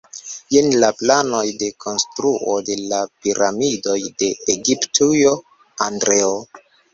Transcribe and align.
Jen 0.53 0.69
la 0.83 0.87
planoj 1.01 1.41
de 1.63 1.67
konstruo 1.85 2.55
de 2.69 2.77
la 2.93 3.01
piramidoj 3.27 3.99
de 4.25 4.31
Egiptujo, 4.55 5.35
Andreo. 5.91 6.33